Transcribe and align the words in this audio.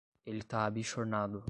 Ele 0.25 0.41
tá 0.43 0.65
abichornado 0.65 1.39